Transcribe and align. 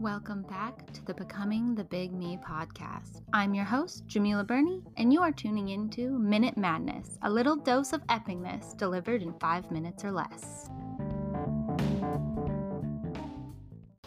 Welcome 0.00 0.42
back 0.42 0.92
to 0.92 1.04
the 1.06 1.14
Becoming 1.14 1.74
the 1.74 1.82
Big 1.82 2.12
Me 2.12 2.38
podcast. 2.46 3.20
I'm 3.32 3.52
your 3.52 3.64
host, 3.64 4.06
Djemilah 4.06 4.46
Birnie, 4.46 4.84
and 4.96 5.12
you 5.12 5.20
are 5.22 5.32
tuning 5.32 5.70
into 5.70 6.16
Minute 6.20 6.56
Madness, 6.56 7.18
a 7.22 7.28
little 7.28 7.56
dose 7.56 7.92
of 7.92 8.06
epicness 8.06 8.76
delivered 8.76 9.22
in 9.22 9.32
five 9.40 9.68
minutes 9.72 10.04
or 10.04 10.12
less. 10.12 10.70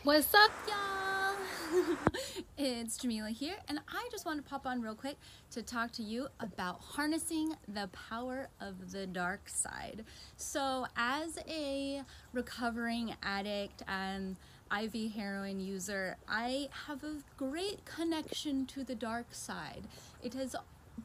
What's 0.04 0.34
up, 0.34 0.52
y'all? 0.66 1.36
it's 2.58 2.98
Djemilah 2.98 3.32
here, 3.32 3.58
and 3.68 3.82
I 3.90 4.08
just 4.14 4.26
want 4.26 4.42
to 4.42 4.50
pop 4.50 4.66
on 4.66 4.82
real 4.82 4.96
quick 4.96 5.18
to 5.50 5.62
talk 5.62 5.92
to 5.94 6.04
you 6.04 6.30
about 6.40 6.80
harnessing 6.80 7.54
the 7.68 7.90
power 7.90 8.48
of 8.62 8.94
the 8.94 9.08
dark 9.08 9.50
side. 9.50 10.06
So, 10.38 10.88
as 10.96 11.38
a 11.50 12.04
recovering 12.32 13.14
addict 13.24 13.84
and 13.90 14.38
IV 14.72 15.14
heroin 15.14 15.60
user, 15.60 16.18
I 16.28 16.70
have 16.88 17.04
a 17.04 17.18
great 17.38 17.86
connection 17.86 18.66
to 18.68 18.84
the 18.84 18.96
dark 18.96 19.34
side. 19.34 19.84
It 20.24 20.34
has 20.34 20.56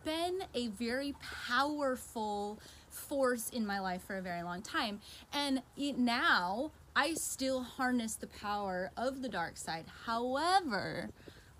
been 0.04 0.40
a 0.54 0.68
very 0.68 1.14
powerful 1.48 2.58
force 2.90 3.50
in 3.50 3.66
my 3.66 3.80
life 3.80 4.02
for 4.02 4.16
a 4.16 4.22
very 4.22 4.42
long 4.42 4.62
time. 4.62 5.00
And 5.32 5.62
it, 5.76 5.98
now 5.98 6.70
I 6.94 7.14
still 7.14 7.62
harness 7.62 8.14
the 8.14 8.26
power 8.26 8.90
of 8.96 9.22
the 9.22 9.28
dark 9.28 9.56
side. 9.56 9.86
However, 10.04 11.10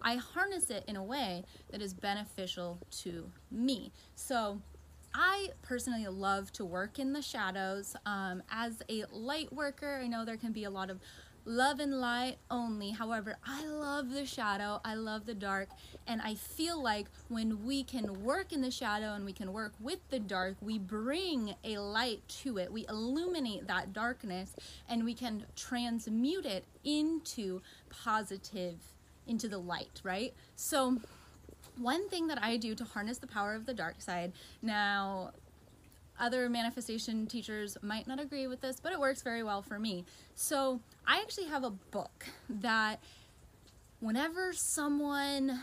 I 0.00 0.16
harness 0.16 0.70
it 0.70 0.84
in 0.86 0.96
a 0.96 1.02
way 1.02 1.44
that 1.70 1.82
is 1.82 1.92
beneficial 1.94 2.78
to 3.02 3.30
me. 3.50 3.92
So, 4.14 4.60
I 5.18 5.48
personally 5.62 6.06
love 6.08 6.52
to 6.52 6.64
work 6.66 6.98
in 6.98 7.14
the 7.14 7.22
shadows. 7.22 7.96
Um, 8.04 8.42
as 8.50 8.82
a 8.90 9.04
light 9.10 9.50
worker, 9.50 9.98
I 10.02 10.08
know 10.08 10.26
there 10.26 10.36
can 10.36 10.52
be 10.52 10.64
a 10.64 10.70
lot 10.70 10.90
of 10.90 11.00
love 11.46 11.78
and 11.78 12.00
light 12.00 12.36
only. 12.50 12.90
However, 12.90 13.38
I 13.46 13.64
love 13.64 14.10
the 14.10 14.26
shadow, 14.26 14.80
I 14.84 14.94
love 14.94 15.24
the 15.24 15.34
dark, 15.34 15.68
and 16.06 16.20
I 16.20 16.34
feel 16.34 16.82
like 16.82 17.06
when 17.28 17.64
we 17.64 17.84
can 17.84 18.24
work 18.24 18.52
in 18.52 18.60
the 18.60 18.70
shadow 18.70 19.14
and 19.14 19.24
we 19.24 19.32
can 19.32 19.52
work 19.52 19.72
with 19.80 20.00
the 20.10 20.18
dark, 20.18 20.56
we 20.60 20.78
bring 20.78 21.54
a 21.64 21.78
light 21.78 22.20
to 22.42 22.58
it. 22.58 22.72
We 22.72 22.84
illuminate 22.88 23.68
that 23.68 23.92
darkness 23.92 24.54
and 24.88 25.04
we 25.04 25.14
can 25.14 25.46
transmute 25.54 26.44
it 26.44 26.64
into 26.84 27.62
positive, 27.88 28.76
into 29.26 29.48
the 29.48 29.58
light, 29.58 30.00
right? 30.02 30.34
So, 30.56 30.98
one 31.78 32.08
thing 32.08 32.26
that 32.28 32.42
I 32.42 32.56
do 32.56 32.74
to 32.74 32.84
harness 32.84 33.18
the 33.18 33.26
power 33.26 33.54
of 33.54 33.66
the 33.66 33.74
dark 33.74 34.00
side 34.00 34.32
now 34.62 35.32
other 36.18 36.48
manifestation 36.48 37.26
teachers 37.26 37.76
might 37.82 38.06
not 38.06 38.20
agree 38.20 38.46
with 38.46 38.60
this, 38.60 38.80
but 38.80 38.92
it 38.92 39.00
works 39.00 39.22
very 39.22 39.42
well 39.42 39.62
for 39.62 39.78
me. 39.78 40.04
So, 40.34 40.80
I 41.06 41.20
actually 41.20 41.46
have 41.46 41.64
a 41.64 41.70
book 41.70 42.26
that 42.48 43.00
whenever 44.00 44.52
someone 44.52 45.62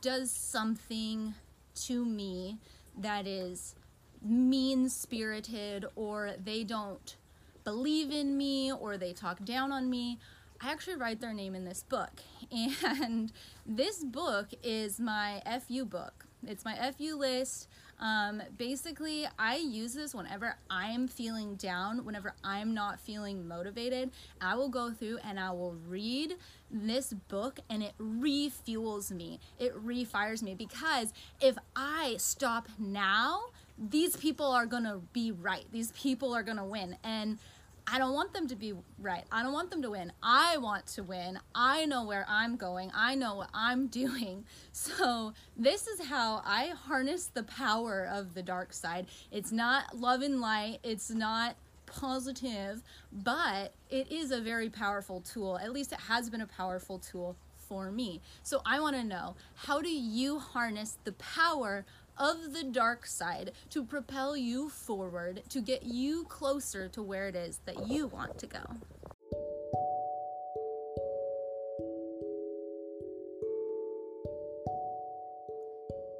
does 0.00 0.30
something 0.30 1.34
to 1.74 2.04
me 2.04 2.58
that 2.98 3.26
is 3.26 3.74
mean 4.22 4.88
spirited 4.88 5.84
or 5.94 6.32
they 6.42 6.64
don't 6.64 7.16
believe 7.64 8.10
in 8.10 8.36
me 8.36 8.72
or 8.72 8.96
they 8.96 9.12
talk 9.12 9.44
down 9.44 9.72
on 9.72 9.90
me, 9.90 10.18
I 10.60 10.72
actually 10.72 10.96
write 10.96 11.20
their 11.20 11.34
name 11.34 11.54
in 11.54 11.64
this 11.64 11.82
book. 11.82 12.22
And 12.84 13.32
this 13.66 14.04
book 14.04 14.48
is 14.62 14.98
my 15.00 15.42
FU 15.66 15.84
book. 15.84 16.26
It's 16.48 16.64
my 16.64 16.76
FU 16.92 17.16
list. 17.16 17.68
Um, 17.98 18.42
basically, 18.58 19.26
I 19.38 19.56
use 19.56 19.94
this 19.94 20.14
whenever 20.14 20.56
I'm 20.70 21.08
feeling 21.08 21.54
down, 21.56 22.04
whenever 22.04 22.34
I'm 22.44 22.74
not 22.74 23.00
feeling 23.00 23.48
motivated. 23.48 24.10
I 24.40 24.54
will 24.54 24.68
go 24.68 24.92
through 24.92 25.18
and 25.24 25.40
I 25.40 25.50
will 25.52 25.76
read 25.88 26.34
this 26.70 27.12
book 27.12 27.60
and 27.70 27.82
it 27.82 27.94
refuels 27.98 29.10
me. 29.10 29.40
It 29.58 29.74
refires 29.84 30.42
me 30.42 30.54
because 30.54 31.12
if 31.40 31.56
I 31.74 32.16
stop 32.18 32.68
now, 32.78 33.40
these 33.78 34.16
people 34.16 34.46
are 34.46 34.66
gonna 34.66 35.00
be 35.12 35.32
right. 35.32 35.64
These 35.72 35.92
people 35.92 36.34
are 36.34 36.42
gonna 36.42 36.66
win. 36.66 36.96
And 37.02 37.38
I 37.86 37.98
don't 37.98 38.14
want 38.14 38.32
them 38.32 38.48
to 38.48 38.56
be 38.56 38.74
right. 38.98 39.24
I 39.30 39.42
don't 39.42 39.52
want 39.52 39.70
them 39.70 39.82
to 39.82 39.90
win. 39.90 40.12
I 40.22 40.56
want 40.58 40.86
to 40.88 41.02
win. 41.02 41.38
I 41.54 41.84
know 41.86 42.04
where 42.04 42.26
I'm 42.28 42.56
going. 42.56 42.90
I 42.94 43.14
know 43.14 43.36
what 43.36 43.50
I'm 43.54 43.86
doing. 44.02 44.44
So, 44.72 45.34
this 45.56 45.86
is 45.86 46.06
how 46.06 46.42
I 46.44 46.72
harness 46.86 47.26
the 47.26 47.44
power 47.44 48.08
of 48.12 48.34
the 48.34 48.42
dark 48.42 48.72
side. 48.72 49.06
It's 49.30 49.52
not 49.52 49.96
love 49.96 50.22
and 50.22 50.40
light, 50.40 50.78
it's 50.82 51.10
not 51.10 51.56
positive, 51.86 52.82
but 53.12 53.72
it 53.90 54.10
is 54.10 54.32
a 54.32 54.40
very 54.40 54.68
powerful 54.68 55.20
tool. 55.20 55.58
At 55.58 55.72
least 55.72 55.92
it 55.92 56.00
has 56.00 56.28
been 56.28 56.40
a 56.40 56.46
powerful 56.46 56.98
tool 56.98 57.36
for 57.68 57.90
me. 57.90 58.20
So, 58.42 58.60
I 58.64 58.80
want 58.80 58.96
to 58.96 59.04
know 59.04 59.36
how 59.54 59.80
do 59.80 59.90
you 59.90 60.38
harness 60.38 60.98
the 61.04 61.12
power 61.12 61.84
of 62.18 62.52
the 62.52 62.64
dark 62.64 63.06
side 63.06 63.52
to 63.70 63.84
propel 63.84 64.36
you 64.36 64.70
forward, 64.70 65.42
to 65.50 65.60
get 65.60 65.82
you 65.82 66.24
closer 66.24 66.88
to 66.88 67.02
where 67.02 67.28
it 67.28 67.36
is 67.36 67.60
that 67.66 67.88
you 67.88 68.06
want 68.06 68.38
to 68.38 68.46
go. 68.46 68.62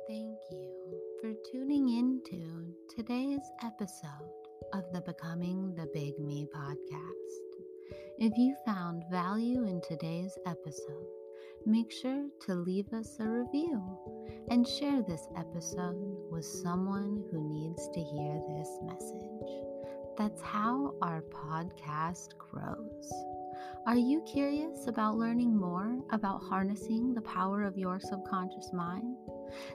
Thank 0.08 0.38
you 0.50 0.70
for 1.20 1.32
tuning 1.50 1.88
into 1.88 2.74
today's 2.94 3.40
episode 3.64 4.10
of 4.72 4.84
the 4.92 5.00
Becoming 5.00 5.74
the 5.74 5.88
Big 5.92 6.18
Me 6.18 6.46
podcast. 6.54 7.36
If 8.18 8.36
you 8.36 8.54
found 8.64 9.04
value 9.10 9.64
in 9.64 9.80
today's 9.82 10.36
episode, 10.46 11.06
make 11.66 11.90
sure 11.90 12.28
to 12.40 12.54
leave 12.54 12.92
us 12.92 13.16
a 13.18 13.28
review 13.28 13.82
and 14.50 14.66
share 14.66 15.02
this 15.02 15.26
episode 15.36 15.96
with 16.30 16.44
someone 16.44 17.24
who 17.30 17.52
needs 17.52 17.88
to 17.92 18.00
hear 18.00 18.40
this 18.56 18.70
message. 18.84 19.64
That's 20.16 20.40
how 20.40 20.94
our 21.02 21.22
podcast 21.22 22.38
grows. 22.38 23.12
Are 23.84 23.96
you 23.96 24.22
curious 24.32 24.86
about 24.86 25.16
learning 25.16 25.56
more 25.56 25.98
about 26.10 26.44
harnessing 26.44 27.14
the 27.14 27.22
power 27.22 27.64
of 27.64 27.76
your 27.76 27.98
subconscious 27.98 28.70
mind? 28.72 29.16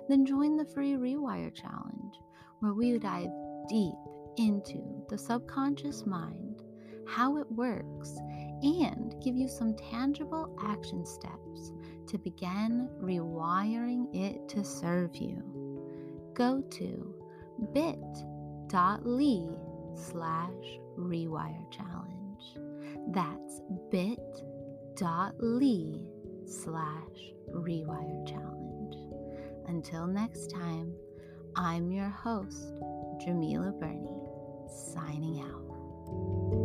Then 0.07 0.25
join 0.25 0.55
the 0.55 0.65
free 0.73 0.93
Rewire 0.93 1.53
Challenge, 1.53 2.15
where 2.59 2.73
we 2.73 2.97
dive 2.99 3.31
deep 3.67 3.95
into 4.37 5.05
the 5.09 5.17
subconscious 5.17 6.05
mind, 6.05 6.61
how 7.05 7.35
it 7.35 7.51
works, 7.51 8.17
and 8.63 9.13
give 9.21 9.35
you 9.35 9.49
some 9.49 9.75
tangible 9.75 10.55
action 10.63 11.05
steps 11.05 11.73
to 12.11 12.17
begin 12.17 12.89
rewiring 13.01 14.13
it 14.13 14.49
to 14.49 14.65
serve 14.65 15.15
you. 15.15 15.41
Go 16.33 16.61
to 16.71 17.15
bit.ly 17.73 19.47
slash 19.95 20.79
rewire 20.97 21.71
challenge. 21.71 22.57
That's 23.13 23.61
bit.ly 23.91 25.05
slash 26.45 27.33
rewire 27.53 28.27
challenge. 28.27 28.95
Until 29.67 30.05
next 30.05 30.51
time, 30.51 30.93
I'm 31.55 31.91
your 31.91 32.09
host, 32.09 32.73
Djemilah 33.21 33.79
Birnie, 33.79 34.27
signing 34.67 35.39
out. 35.39 36.60